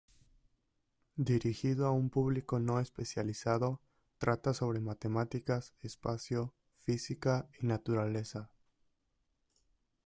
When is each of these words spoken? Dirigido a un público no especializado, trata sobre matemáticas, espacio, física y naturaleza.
Dirigido 1.17 1.85
a 1.85 1.91
un 1.91 2.09
público 2.09 2.57
no 2.57 2.79
especializado, 2.79 3.81
trata 4.17 4.55
sobre 4.55 4.79
matemáticas, 4.79 5.75
espacio, 5.83 6.55
física 6.79 7.47
y 7.61 7.67
naturaleza. 7.67 8.49